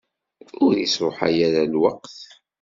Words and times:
Ur 0.63 0.73
isṛuḥay 0.77 1.37
ara 1.47 1.61
lweqt. 1.73 2.17